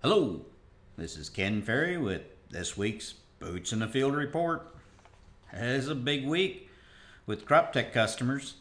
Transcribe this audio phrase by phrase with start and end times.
[0.00, 0.42] Hello,
[0.96, 4.72] this is Ken Ferrie with this week's Boots in the Field report.
[5.52, 6.70] It is a big week
[7.26, 8.54] with crop tech customers.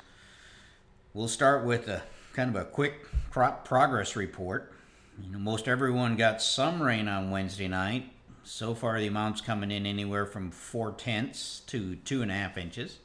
[1.14, 2.02] We'll start with a
[2.34, 4.74] kind of a quick crop progress report.
[5.22, 8.12] You know, most everyone got some rain on Wednesday night.
[8.44, 12.58] So far, the amount's coming in anywhere from four tenths to two and a half
[12.58, 12.98] inches.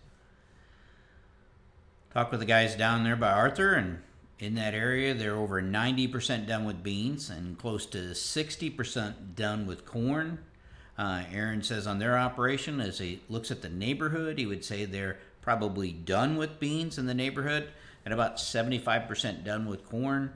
[2.15, 3.99] Talked with the guys down there by Arthur, and
[4.39, 9.87] in that area, they're over 90% done with beans and close to 60% done with
[9.87, 10.39] corn.
[10.99, 14.85] Uh, Aaron says on their operation, as he looks at the neighborhood, he would say
[14.85, 17.69] they're probably done with beans in the neighborhood
[18.05, 20.33] and about 75% done with corn.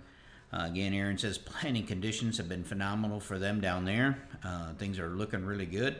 [0.52, 4.18] Uh, again, Aaron says planting conditions have been phenomenal for them down there.
[4.44, 5.96] Uh, things are looking really good.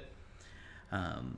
[0.92, 1.37] Um,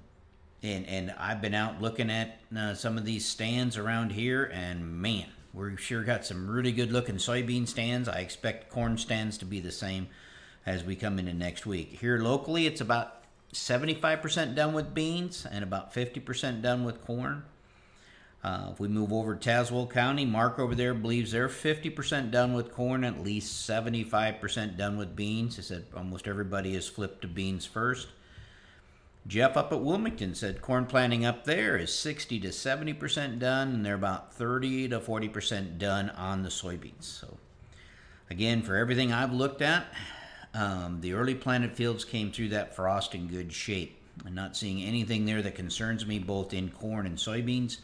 [0.62, 5.00] and and I've been out looking at uh, some of these stands around here, and
[5.00, 8.08] man, we sure got some really good looking soybean stands.
[8.08, 10.08] I expect corn stands to be the same
[10.66, 11.98] as we come into next week.
[12.00, 17.44] Here locally, it's about 75% done with beans and about 50% done with corn.
[18.44, 22.52] Uh, if we move over to Tazewell County, Mark over there believes they're 50% done
[22.52, 25.56] with corn, at least 75% done with beans.
[25.56, 28.08] He said almost everybody has flipped to beans first.
[29.28, 33.84] Jeff up at Wilmington said corn planting up there is 60 to 70% done, and
[33.84, 37.02] they're about 30 to 40% done on the soybeans.
[37.02, 37.36] So,
[38.30, 39.86] again, for everything I've looked at,
[40.54, 43.98] um, the early planted fields came through that frost in good shape.
[44.24, 47.78] I'm not seeing anything there that concerns me both in corn and soybeans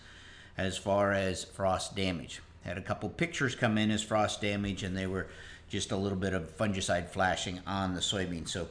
[0.57, 2.41] as far as frost damage.
[2.63, 5.27] Had a couple pictures come in as frost damage, and they were
[5.69, 8.49] just a little bit of fungicide flashing on the soybeans.
[8.49, 8.69] So,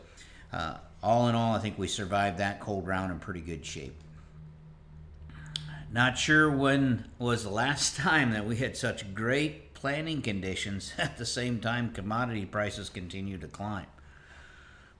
[0.54, 3.96] uh, all in all, I think we survived that cold round in pretty good shape.
[5.92, 11.18] Not sure when was the last time that we had such great planting conditions at
[11.18, 13.88] the same time commodity prices continue to climb.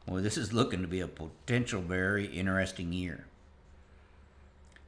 [0.08, 3.26] Well, this is looking to be a potential very interesting year.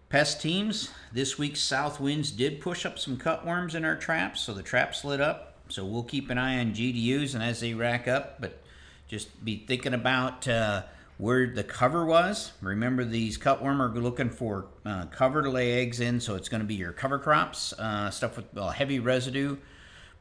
[0.09, 4.53] Pest teams, this week's south winds did push up some cutworms in our traps, so
[4.53, 5.53] the traps lit up.
[5.69, 8.61] So we'll keep an eye on GDUs and as they rack up, but
[9.07, 10.83] just be thinking about uh,
[11.17, 12.51] where the cover was.
[12.61, 16.61] Remember, these cutworm are looking for uh, cover to lay eggs in, so it's going
[16.61, 19.57] to be your cover crops, uh, stuff with well, heavy residue.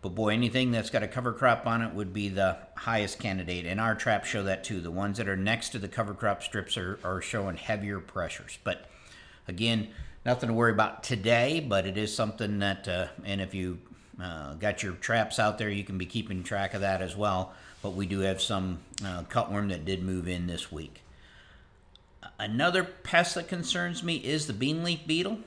[0.02, 3.64] But boy, anything that's got a cover crop on it would be the highest candidate.
[3.64, 4.82] And our traps show that too.
[4.82, 8.58] The ones that are next to the cover crop strips are, are showing heavier pressures.
[8.64, 8.84] But
[9.48, 9.88] again,
[10.26, 13.78] nothing to worry about today, but it is something that, uh, and if you
[14.22, 17.54] uh, got your traps out there, you can be keeping track of that as well
[17.84, 21.02] but we do have some uh, cutworm that did move in this week.
[22.38, 25.40] Another pest that concerns me is the bean leaf beetle.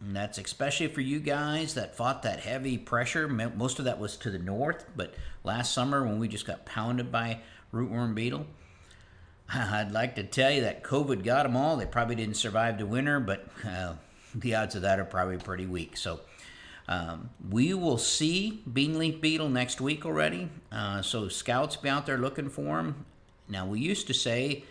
[0.00, 3.28] And that's especially for you guys that fought that heavy pressure.
[3.28, 5.12] Most of that was to the north, but
[5.44, 7.40] last summer when we just got pounded by
[7.74, 8.46] rootworm beetle,
[9.52, 11.76] I'd like to tell you that COVID got them all.
[11.76, 13.96] They probably didn't survive the winter, but uh,
[14.34, 15.98] the odds of that are probably pretty weak.
[15.98, 16.20] So
[16.88, 20.48] um, we will see bean leaf beetle next week already.
[20.70, 23.06] Uh, so scouts be out there looking for them.
[23.48, 24.64] Now we used to say,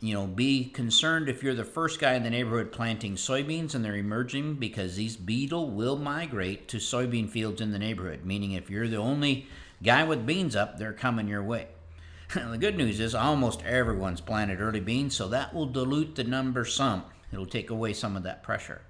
[0.00, 3.84] you know, be concerned if you're the first guy in the neighborhood planting soybeans and
[3.84, 8.24] they're emerging because these beetle will migrate to soybean fields in the neighborhood.
[8.24, 9.46] Meaning, if you're the only
[9.82, 11.68] guy with beans up, they're coming your way.
[12.34, 16.64] the good news is almost everyone's planted early beans, so that will dilute the number
[16.64, 17.04] some.
[17.32, 18.82] It'll take away some of that pressure.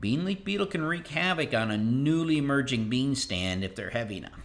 [0.00, 4.18] Bean leaf beetle can wreak havoc on a newly emerging bean stand if they're heavy
[4.18, 4.40] enough.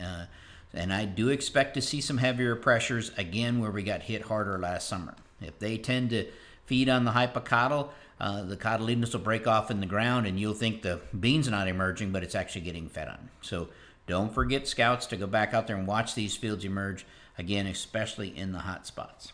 [0.00, 0.26] Uh,
[0.72, 4.58] and I do expect to see some heavier pressures again where we got hit harder
[4.58, 5.14] last summer.
[5.40, 6.26] If they tend to
[6.66, 7.90] feed on the hypocotyl,
[8.20, 11.66] uh, the cotyledons will break off in the ground and you'll think the bean's not
[11.66, 13.30] emerging, but it's actually getting fed on.
[13.40, 13.68] So
[14.06, 17.06] don't forget, scouts, to go back out there and watch these fields emerge,
[17.38, 19.32] again, especially in the hot spots.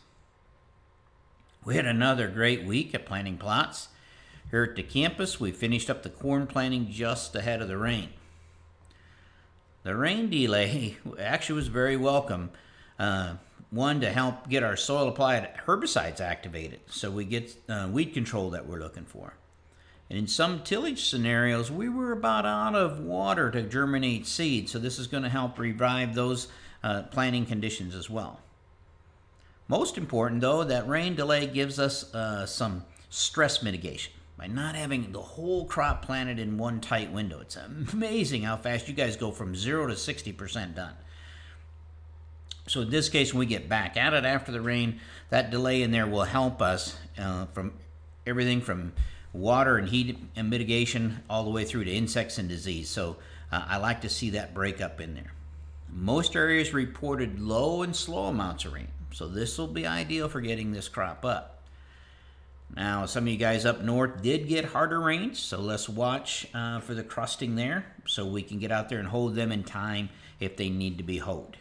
[1.64, 3.88] We had another great week at planting plots.
[4.50, 8.10] Here at the campus, we finished up the corn planting just ahead of the rain.
[9.82, 12.50] The rain delay actually was very welcome.
[12.98, 13.34] Uh,
[13.70, 18.50] one to help get our soil applied herbicides activated so we get uh, weed control
[18.50, 19.34] that we're looking for.
[20.08, 24.78] And in some tillage scenarios, we were about out of water to germinate seed, so
[24.78, 26.46] this is going to help revive those
[26.84, 28.38] uh, planting conditions as well.
[29.66, 35.12] Most important, though, that rain delay gives us uh, some stress mitigation by not having
[35.12, 37.40] the whole crop planted in one tight window.
[37.40, 40.94] It's amazing how fast you guys go from zero to 60% done.
[42.66, 45.00] So in this case, when we get back at it after the rain,
[45.30, 47.72] that delay in there will help us uh, from
[48.26, 48.92] everything from
[49.32, 52.88] water and heat and mitigation all the way through to insects and disease.
[52.88, 53.16] So
[53.52, 55.32] uh, I like to see that break up in there.
[55.88, 60.40] Most areas reported low and slow amounts of rain, so this will be ideal for
[60.40, 61.55] getting this crop up.
[62.74, 66.80] Now, some of you guys up north did get harder rains, so let's watch uh,
[66.80, 70.10] for the crusting there so we can get out there and hold them in time
[70.40, 71.58] if they need to be hoed.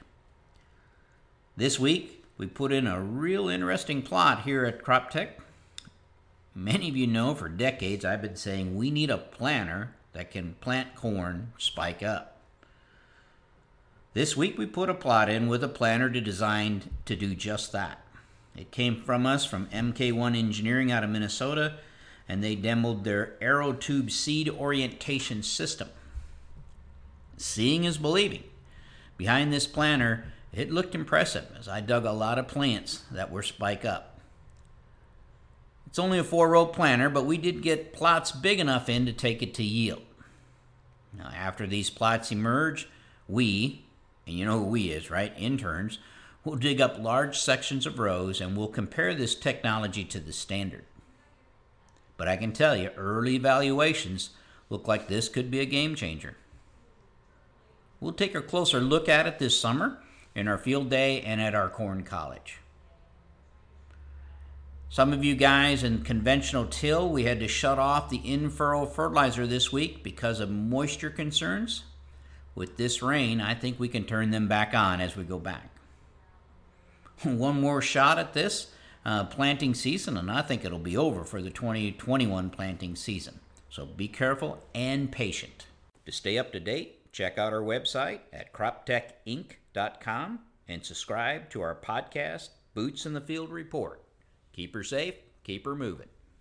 [1.55, 5.29] This week, we put in a real interesting plot here at CropTech.
[6.53, 10.55] Many of you know for decades I've been saying we need a planter that can
[10.59, 12.37] plant corn spike up.
[14.13, 17.71] This week we put a plot in with a planter to designed to do just
[17.73, 18.04] that.
[18.55, 21.77] It came from us from MK1 Engineering out of Minnesota,
[22.27, 25.89] and they demoed their AeroTube seed orientation system.
[27.37, 28.43] Seeing is believing.
[29.17, 33.43] Behind this planter, it looked impressive as I dug a lot of plants that were
[33.43, 34.19] spike up.
[35.87, 39.13] It's only a four row planter, but we did get plots big enough in to
[39.13, 40.01] take it to yield.
[41.17, 42.89] Now, after these plots emerge,
[43.27, 43.85] we,
[44.27, 45.33] and you know who we is, right?
[45.37, 45.99] Interns,
[46.45, 50.85] will dig up large sections of rows and we'll compare this technology to the standard.
[52.15, 54.29] But I can tell you, early evaluations
[54.69, 56.37] look like this could be a game changer.
[57.99, 59.97] We'll take a closer look at it this summer
[60.35, 62.59] in our field day and at our corn college.
[64.89, 68.85] Some of you guys in conventional till, we had to shut off the in furrow
[68.85, 71.83] fertilizer this week because of moisture concerns.
[72.53, 75.74] With this rain, I think we can turn them back on as we go back.
[77.23, 78.67] One more shot at this
[79.05, 83.39] uh, planting season, and I think it'll be over for the 2021 planting season.
[83.69, 85.67] So be careful and patient.
[86.05, 91.75] To stay up to date, check out our website at croptechinc.com and subscribe to our
[91.75, 94.01] podcast, Boots in the Field Report.
[94.53, 96.07] Keep her safe, keep her moving.